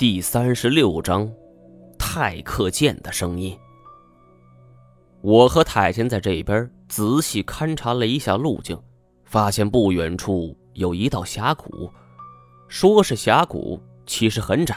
[0.00, 1.30] 第三十六章，
[1.98, 3.54] 太克剑的声音。
[5.20, 8.80] 我和太监在这边仔细勘察了一下路径，
[9.26, 11.92] 发现不远处有一道峡谷。
[12.66, 14.74] 说是峡谷，其实很窄，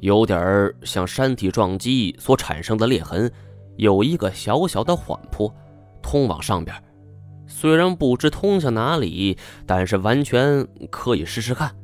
[0.00, 3.32] 有点像山体撞击所产生的裂痕，
[3.76, 5.50] 有一个小小的缓坡，
[6.02, 6.76] 通往上边。
[7.46, 11.74] 虽然不知通向哪里，但是完全可以试试看。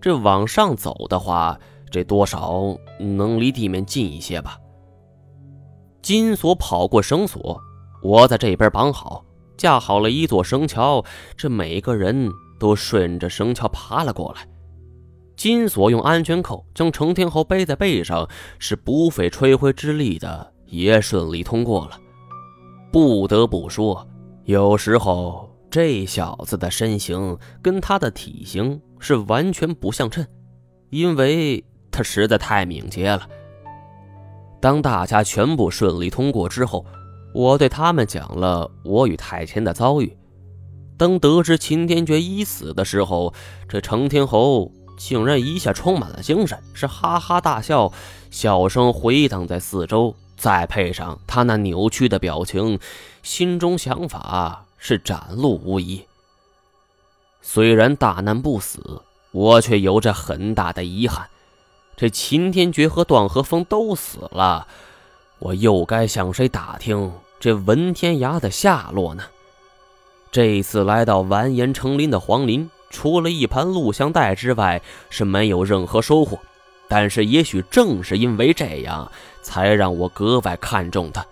[0.00, 1.60] 这往上走的话。
[1.90, 4.58] 这多少能离地面近一些吧。
[6.02, 7.60] 金锁跑过绳索，
[8.00, 9.24] 我在这边绑好，
[9.56, 11.04] 架好了一座绳桥。
[11.36, 12.30] 这每个人
[12.60, 14.46] 都顺着绳桥爬了过来。
[15.36, 21.98] 金锁用安全扣将程天侯背在背上，是不费吹灰之力的，也顺利通过了。
[22.92, 24.06] 不得不说，
[24.44, 30.24] 有时候这小子的身形跟他的体型是完全不相称，
[30.90, 31.64] 因为。
[31.96, 33.26] 他实在太敏捷了。
[34.60, 36.84] 当大家全部顺利通过之后，
[37.32, 40.14] 我对他们讲了我与太前的遭遇。
[40.98, 43.32] 当得知秦天觉已死的时候，
[43.66, 47.90] 这程天侯竟然一下充满了精神，是哈哈大笑，
[48.30, 50.14] 笑声回荡在四周。
[50.36, 52.78] 再配上他那扭曲的表情，
[53.22, 56.04] 心中想法是展露无遗。
[57.40, 59.00] 虽然大难不死，
[59.32, 61.26] 我却有着很大的遗憾。
[61.96, 64.68] 这秦天觉和段和风都死了，
[65.38, 69.24] 我又该向谁打听这文天涯的下落呢？
[70.30, 76.38] 这次来到完颜成林的皇陵，除了一盘录像带之外，是没有任何收获。
[76.88, 79.10] 但是也许正是因为这样，
[79.40, 81.24] 才让我格外看重他。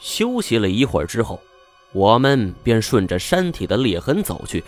[0.00, 1.40] 休息了一会儿之后，
[1.92, 4.64] 我们便顺着山体的裂痕走去。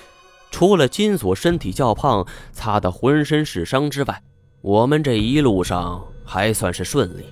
[0.50, 4.22] 除了金锁身体较胖，擦得浑身是伤之外，
[4.62, 7.24] 我们这一路上还算是顺利。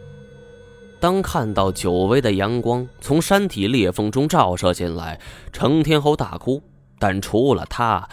[1.00, 5.20] 当看到久违的阳光从山体裂缝中照射进来，
[5.52, 6.62] 成天侯大哭。
[6.98, 8.08] 但除了他，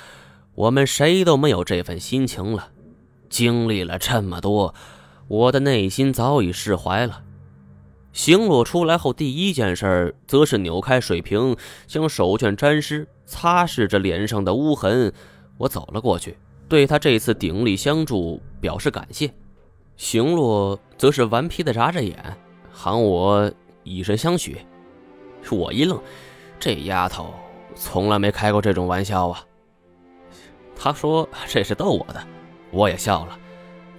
[0.56, 2.70] 我们谁都没有这份心情了。
[3.30, 4.76] 经历了这么多，
[5.28, 7.22] 我的内心早已释怀了。
[8.12, 11.56] 行洛出来后，第一件事则是扭开水瓶，
[11.88, 13.08] 将手绢沾湿。
[13.32, 15.14] 擦拭着脸上的污痕，
[15.58, 16.38] 我走了过去，
[16.68, 19.32] 对他这次鼎力相助表示感谢。
[19.96, 22.38] 行洛则是顽皮的眨着眼，
[22.70, 23.50] 喊我
[23.84, 24.58] 以身相许。
[25.50, 25.98] 我一愣，
[26.60, 27.34] 这丫头
[27.74, 29.46] 从来没开过这种玩笑啊。
[30.76, 32.22] 他说这是逗我的，
[32.72, 33.40] 我也笑了。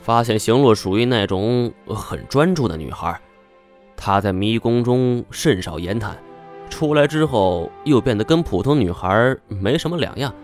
[0.02, 3.18] 发现行洛属于那种很专注的女孩，
[3.96, 6.22] 她在迷宫中甚少言谈。
[6.72, 10.34] 出来之后，又变得跟普通女孩没什么两样，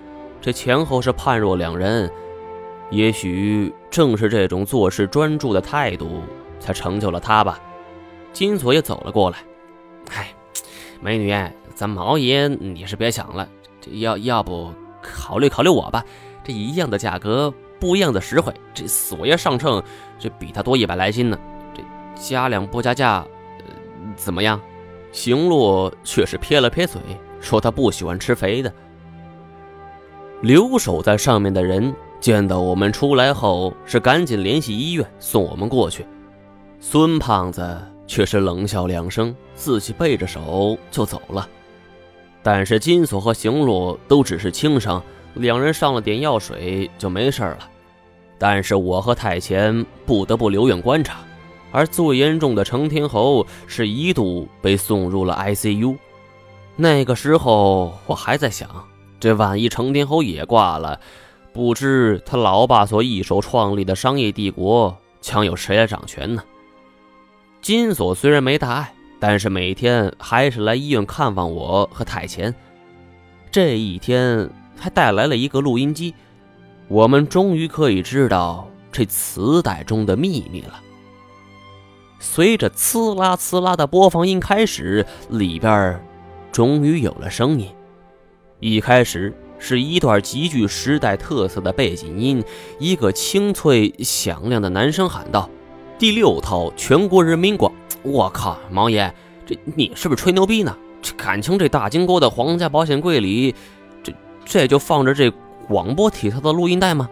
[0.41, 2.09] 这前后是判若两人。
[2.91, 6.23] 也许正是这种做事专注的态度，
[6.61, 7.59] 才成就了她吧。
[8.33, 9.39] 金锁也走了过来，
[10.13, 10.29] 哎，
[11.01, 11.35] 美女，
[11.75, 13.49] 咱毛爷你是别想了，
[13.81, 14.73] 这要要不
[15.03, 16.05] 考虑考虑我吧？
[16.45, 18.53] 这一样的价格，不一样的实惠。
[18.73, 19.83] 这锁爷上秤，
[20.19, 21.39] 这比他多一百来斤呢。
[21.75, 21.83] 这
[22.15, 23.27] 加量不加价，
[24.15, 24.61] 怎么样？
[25.13, 27.01] 行洛却是撇了撇嘴，
[27.41, 28.73] 说他不喜欢吃肥的。
[30.43, 36.07] 留守在上面的人见到我们出来后，是赶紧联系医院送我们过去。
[36.81, 37.77] 孙胖子
[38.07, 41.49] 却是冷笑两声，自己背着手就走了。
[42.41, 45.03] 但是金锁和行洛都只是轻伤，
[45.35, 47.59] 两人上了点药水就没事了。
[48.39, 51.19] 但是我和太前不得不留院观察。
[51.71, 55.97] 而最严重的程天侯是一度被送入了 ICU。
[56.77, 58.69] 那个时候，我还在想，
[59.19, 61.01] 这万一程天侯也挂了，
[61.53, 66.43] 不知他老爸所一手创立的商业帝国将由谁来掌权呢？
[67.61, 72.55] 金锁虽然没大碍，但是每天还是来医院看望我和太前。
[73.51, 76.15] 这一天还带来了一个录音机，
[76.87, 80.81] 我们终于可以知道这磁带中的秘密了。
[82.21, 86.05] 随着“呲啦呲啦”的播放音开始，里边
[86.51, 87.69] 终于有了声音。
[88.59, 92.43] 一开始是一段极具时代特色的背景音，
[92.81, 95.49] 一个清脆响亮的男声喊道
[95.97, 97.73] ：“第六套全国人民广……
[98.03, 99.13] 我靠，毛爷，
[99.47, 100.77] 这你是不是吹牛逼呢？
[101.01, 103.55] 这感情这大金锅的皇家保险柜里，
[104.03, 104.13] 这
[104.45, 105.31] 这就放着这
[105.69, 107.09] 广播体操的录音带吗？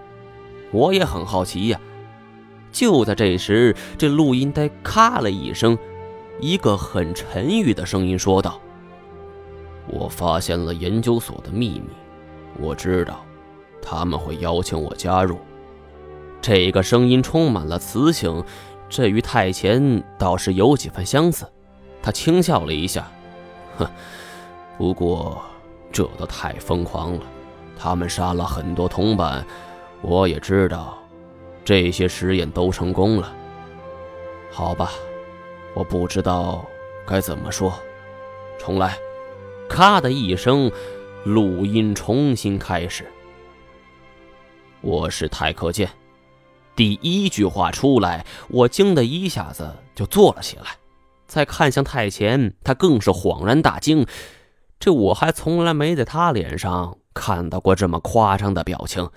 [0.73, 1.81] 我也很好奇呀。”
[2.77, 5.79] 就在这时，这录音带咔了一声，
[6.39, 8.61] 一个很沉郁的声音说道
[9.89, 11.89] ：“我发现了研究所的秘密，
[12.61, 13.25] 我知道
[13.81, 15.39] 他们会邀请我加入。”
[16.43, 18.45] 这个声音充满了磁性，
[18.91, 21.47] 这与太前倒是有几分相似。
[22.03, 23.11] 他轻笑了一下，
[23.79, 23.89] 哼，
[24.77, 25.43] 不过
[25.91, 27.23] 这都太疯狂了。
[27.75, 29.47] 他们杀了很多同伴，
[30.03, 30.99] 我也知道，
[31.67, 33.35] 这些实验都成功了。
[34.53, 34.93] 好吧，
[35.75, 36.65] 我不知道
[37.05, 37.77] 该怎么说。
[38.57, 38.97] 重来，
[39.69, 40.71] 咔的一声，
[41.25, 43.05] 录音重新开始。
[44.81, 45.91] 我是泰克剑。
[46.77, 50.67] 第一句话出来，我惊的一下子就坐了起来。
[51.27, 54.07] 再看向太前，他更是恍然大惊。
[54.79, 59.11] 这我还从来没在他脸上看到过这么夸张的表情。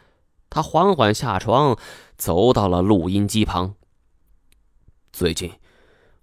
[0.50, 1.78] 他缓缓下床，
[2.18, 3.75] 走到了录音机旁。
[5.12, 5.51] 最近，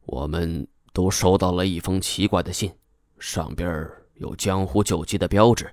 [0.05, 2.73] 我们都收到了一封奇怪的信，
[3.19, 5.73] 上边有江湖救急的标志，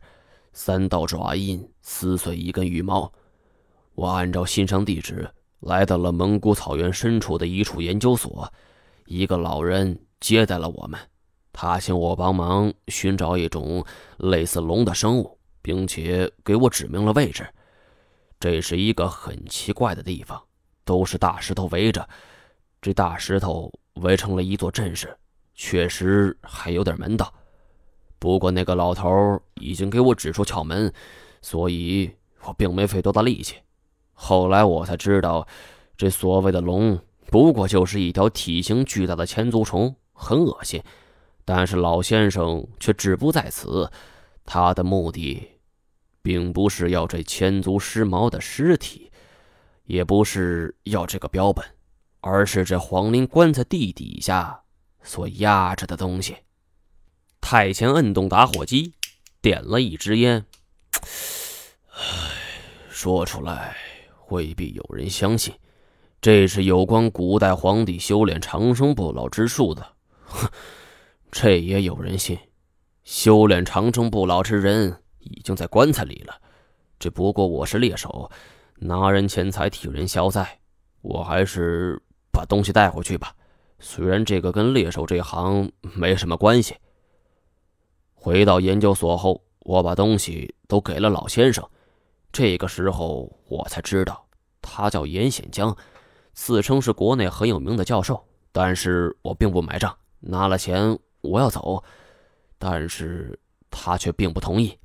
[0.54, 3.12] 三道爪印撕碎一根羽毛。
[3.96, 5.30] 我按照信上地址。
[5.66, 8.52] 来到了蒙古草原深处的一处研究所，
[9.06, 11.00] 一个老人接待了我们。
[11.54, 13.86] 他请我帮忙寻找一种
[14.18, 17.48] 类似龙的生物，并且给我指明了位置。
[18.44, 20.44] 这是一个很奇怪的地方，
[20.84, 22.06] 都是大石头围着。
[22.82, 25.18] 这大石头围成了一座阵势，
[25.56, 27.34] 确实还有点门道。
[28.20, 30.94] 不过那个老头已经给我指出窍门，
[31.42, 32.12] 所以
[32.42, 33.56] 我并没费多大力气。
[34.12, 35.48] 后来我才知道，
[35.96, 40.84] 这所谓的龙不过就是一条体型巨大的千足虫，很恶心。
[41.46, 43.90] 但是老先生却志不在此，
[44.44, 45.48] 他的目的，
[46.24, 49.12] 并不是要这千足尸毛的尸体，
[49.84, 51.64] 也不是要这个标本，
[52.22, 54.64] 而是这黄陵棺材地底下
[55.04, 56.38] 所压着的东西。
[57.40, 58.94] 太前摁动打火机，
[59.42, 60.46] 点了一支烟。
[61.90, 62.00] 唉，
[62.90, 63.76] 说出来。
[64.30, 65.54] 未必有人相信，
[66.20, 69.86] 这是有关古代皇帝修炼长生不老之术的。
[70.24, 70.50] 哼，
[71.30, 72.40] 这也有人信。
[73.04, 76.36] 修炼长生不老之人已经在棺材里了。
[77.00, 78.30] 只不过我是猎手，
[78.76, 80.60] 拿人钱财替人消灾，
[81.02, 83.36] 我还是把东西带回去吧。
[83.80, 86.76] 虽然这个跟猎手这行没什么关系。
[88.14, 91.68] 回到研究所后，我把东西都给了老先生。
[92.32, 94.26] 这个时候，我才知道
[94.62, 95.76] 他叫严显江，
[96.34, 98.26] 自称是国内很有名的教授。
[98.54, 101.84] 但是我并不买账，拿了钱我要走，
[102.58, 103.38] 但是
[103.70, 104.78] 他却并不同意。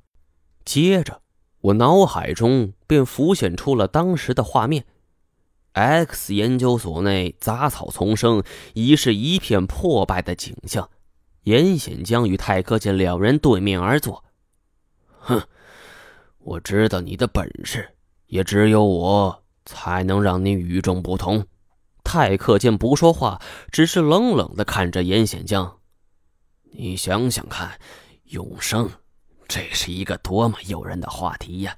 [0.69, 1.23] 接着，
[1.61, 4.85] 我脑海中便浮现出了当时的画面
[5.73, 8.43] ：X 研究所内杂草丛生，
[8.75, 10.87] 已是一片破败的景象。
[11.45, 14.23] 严显江与泰克见两人对面而坐，
[15.17, 15.41] 哼。
[16.37, 17.95] 我知道你的本事，
[18.27, 21.47] 也只有我才能让你与众不同。
[22.03, 23.41] 泰克见不说话，
[23.71, 25.79] 只是冷冷的看着严显江。
[26.61, 27.79] 你想想看，
[28.25, 28.87] 永生，
[29.49, 31.75] 这是一个多么诱人的话题呀！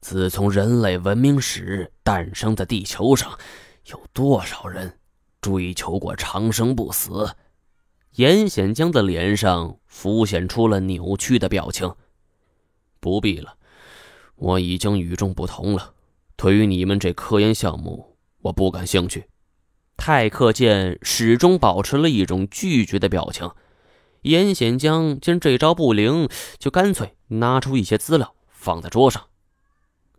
[0.00, 3.36] 自从人类文明史诞生在地球上，
[3.86, 4.98] 有多少人
[5.40, 7.34] 追求过长生不死？
[8.12, 11.92] 严显江的脸上浮现出了扭曲的表情。
[13.00, 13.56] 不必了。
[14.36, 15.94] 我已经与众不同了，
[16.36, 19.24] 对于你们这科研项目，我不感兴趣。
[19.96, 23.50] 泰克剑始终保持了一种拒绝的表情。
[24.22, 29.22] 严显江见这招不灵，就干脆拿出一些资料放在桌上。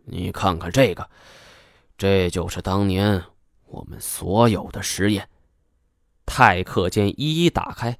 [0.04, 1.10] 你看看这个，
[1.98, 3.24] 这就是当年
[3.66, 5.28] 我们所有的实验。
[6.24, 7.98] 泰克剑一一打开，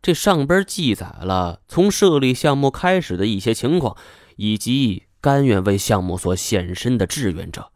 [0.00, 3.96] 这上边记载了从设立项目开始的一些情况，
[4.36, 5.04] 以及。
[5.20, 7.72] 甘愿为项目所献身的志愿者，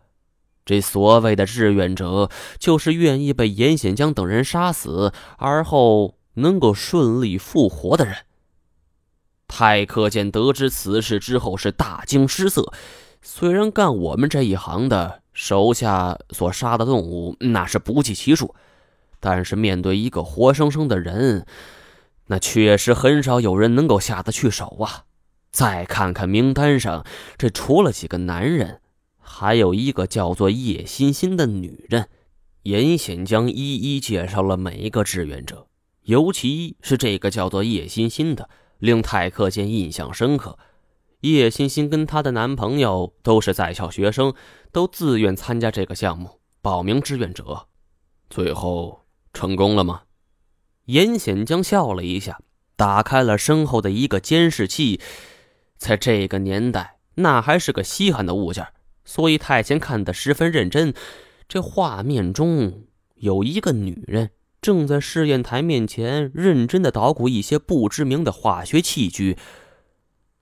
[0.64, 8.16] 这所谓的志愿者，就是愿意被严显江等人杀死，而后能够顺利复活的人。
[9.48, 12.72] 泰克见得知此事之后，是大惊失色。
[13.20, 18.54] 虽然干我们这一行的手下所杀的动物那是不计其数，
[19.20, 21.46] 但是面对一个活生生的人，
[22.26, 25.04] 那确实很少有人能够下得去手啊。
[25.50, 27.04] 再看看名单上，
[27.36, 28.80] 这除了几个男人，
[29.18, 32.08] 还有一个叫做叶欣欣的女人。
[32.62, 35.66] 严显江一一介绍了每一个志愿者，
[36.02, 40.58] 尤其是这个叫做叶欣欣的，令泰克坚印象深刻。
[41.20, 44.34] 叶欣欣跟她的男朋友都是在校学生，
[44.72, 47.68] 都自愿参加这个项目，报名志愿者。
[48.28, 50.02] 最后成功了吗？
[50.86, 52.40] 严显江笑了一下，
[52.74, 55.00] 打开了身后的一个监视器。
[55.76, 58.66] 在这个年代，那还是个稀罕的物件，
[59.04, 60.92] 所以太监看得十分认真。
[61.48, 64.30] 这画面中有一个女人
[64.62, 69.36] 正在试验台面前认真的捣鼓一些不知名的化学器具，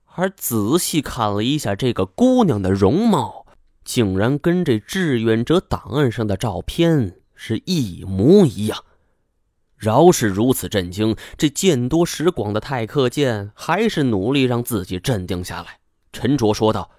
[0.05, 3.47] 而仔细看了一下这个姑娘的容貌，
[3.83, 8.85] 竟然跟这志愿者档案上的照片是一模一样。
[9.75, 15.79] 饶是如此震惊，这见多识广的泰克健还是努力让自己镇定下来，
[16.13, 16.91] 沉着说道：“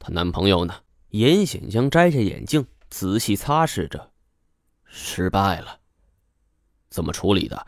[0.00, 0.74] 她男朋友呢？”
[1.10, 2.66] 严显江摘下眼镜。
[2.90, 4.10] 仔细擦拭着，
[4.86, 5.78] 失败了。
[6.88, 7.66] 怎么处理的？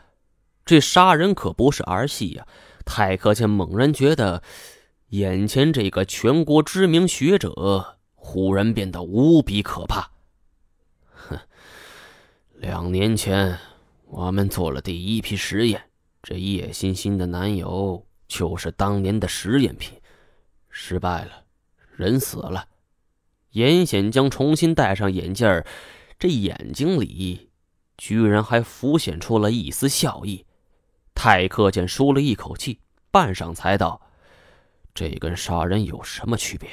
[0.63, 2.47] 这杀人可不是儿戏呀！
[2.85, 4.41] 泰克健猛然觉得，
[5.09, 10.11] 眼前这个全国知名学者忽然变得无比可怕。
[11.11, 11.39] 哼，
[12.55, 13.57] 两年前
[14.05, 15.83] 我们做了第一批实验，
[16.23, 19.99] 这叶欣欣的男友就是当年的实验品，
[20.69, 21.43] 失败了，
[21.95, 22.67] 人死了。
[23.51, 25.63] 严显江重新戴上眼镜，
[26.17, 27.50] 这眼睛里
[28.01, 30.43] 居然还浮现出了一丝笑意。
[31.13, 32.79] 泰克见舒了一口气，
[33.11, 34.01] 半晌才道
[34.95, 36.67] ：“这跟杀人有什么区别？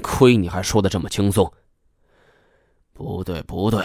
[0.00, 1.52] 亏你还说的这么轻松。
[2.94, 3.84] ”“不对，不对，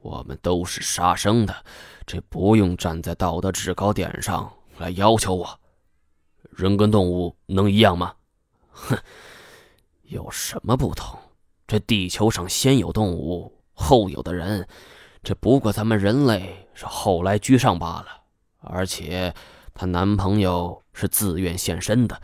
[0.00, 1.64] 我们都是杀生的，
[2.04, 5.58] 这不用站在道德制高点上来要求我。
[6.50, 8.14] 人跟动物能一样吗？
[8.72, 8.94] 哼，
[10.02, 11.18] 有什么不同？”
[11.66, 14.68] 这地球上先有动物，后有的人，
[15.22, 18.06] 这不过咱们人类是后来居上罢了。
[18.60, 19.34] 而且，
[19.74, 22.20] 她男朋友是自愿献身的，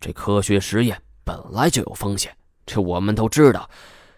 [0.00, 3.68] 这科学实验本来就有风险，这我们都知道。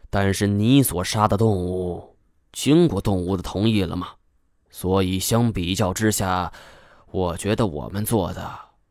[0.09, 2.17] 但是你所杀的动物，
[2.53, 4.09] 经过动物的同意了吗？
[4.71, 6.53] 所以相比较之下，
[7.11, 8.51] 我觉得我们做的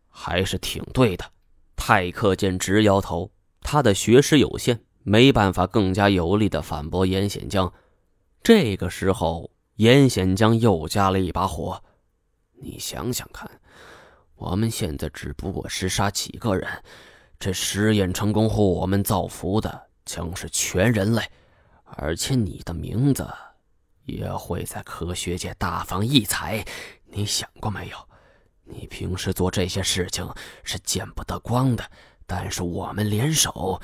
[0.09, 1.25] 还是挺对的。
[1.75, 3.31] 泰克见直摇头，
[3.61, 4.81] 他的学识有限。
[5.03, 7.71] 没办法，更加有力的反驳严显江。
[8.41, 11.83] 这个时候，严显江又加了一把火
[12.61, 13.49] ：“你想想看，
[14.35, 16.67] 我们现在只不过是杀几个人，
[17.37, 21.21] 这实验成功后，我们造福的将是全人类，
[21.83, 23.27] 而且你的名字
[24.05, 26.65] 也会在科学界大放异彩。
[27.05, 27.97] 你想过没有？
[28.63, 30.27] 你平时做这些事情
[30.63, 31.91] 是见不得光的，
[32.25, 33.79] 但是我们联手。”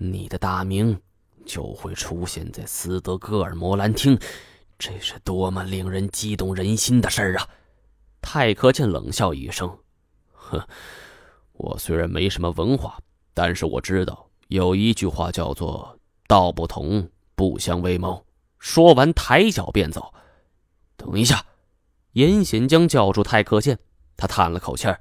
[0.00, 1.00] 你的大名
[1.48, 4.16] 就会出现在斯德哥尔摩兰厅，
[4.78, 7.48] 这是多么令人激动人心的事儿啊！
[8.20, 9.78] 泰克见冷笑一声
[10.30, 10.62] ：“哼，
[11.54, 12.98] 我虽然没什么文化，
[13.32, 18.22] 但是我知道有一句话叫做‘道不同不相为谋’。”
[18.60, 20.12] 说完，抬脚便走。
[20.98, 21.46] 等一下，
[22.12, 23.78] 严显江叫住泰克健，
[24.18, 25.00] 他叹了口气儿：“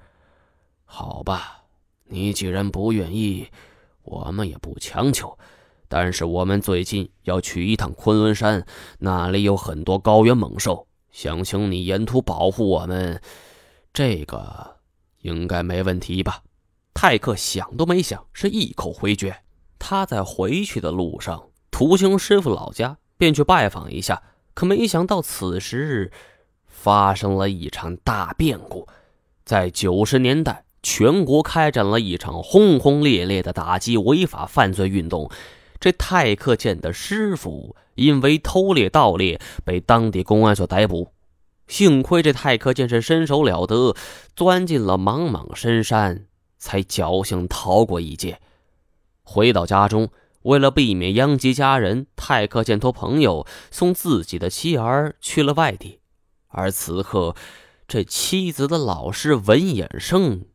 [0.86, 1.66] 好吧，
[2.06, 3.50] 你既然不愿意。”
[4.10, 5.38] 我们也不强求，
[5.88, 8.66] 但是我们最近要去一趟昆仑山，
[9.00, 13.22] 那里有很多高原猛兽，想请你沿途保护我们，
[13.94, 14.78] 这个
[15.22, 16.44] 应该没问题吧？
[16.94, 19.38] 泰克想都没想，是一口回绝。
[19.80, 24.22] 他在回去的路上途经师傅老家，便去拜访一下，
[24.54, 26.12] 可没想到此时
[26.66, 28.88] 发生了一场大变故，
[29.46, 30.64] 在九十年代。
[30.84, 35.30] 全国开展了一场轰轰烈烈的打击违法犯罪运动。
[35.80, 41.14] 这泰克剑的师傅因为偷猎盗猎被当地公安所逮捕。
[41.68, 43.96] 幸亏这泰克剑是身手了得，
[44.36, 46.26] 钻进了茫茫深山，
[46.58, 48.40] 才侥幸逃过一劫。
[49.24, 50.10] 回到家中，
[50.44, 56.00] 为了避免殃及家人，泰克健托朋友送自己的妻儿去了外地。
[56.48, 57.36] 而此刻，
[57.88, 60.46] 这妻子的老师文衍生。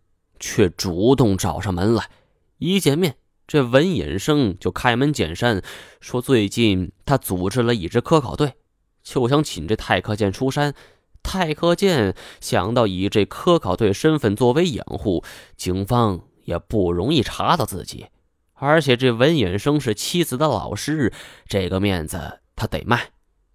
[0.45, 2.11] 却主动找上门来，
[2.59, 3.15] 一见面，
[3.47, 5.63] 这文隐生就开门见山
[6.01, 8.55] 说：“最近他组织了一支科考队，
[9.03, 10.75] 就想请这泰克健出山。
[11.23, 15.23] 泰克健想到以这科考队身份作为掩护，
[15.57, 18.07] 警方也不容易查到自己。
[18.55, 21.13] 而且这文隐生是妻子的老师，
[21.47, 23.11] 这个面子他得卖，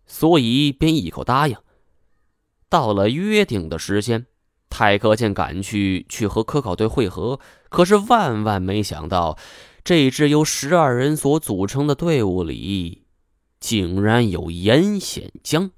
[0.05, 1.57] 所以便一口答应。
[2.69, 4.27] 到了约定的时间。”
[4.69, 7.39] 泰克健赶去去和科考队会合，
[7.69, 9.37] 可是万万没想到，
[9.87, 13.05] 这支由十二人所组成的队伍里，
[13.57, 15.71] 竟然有严显江。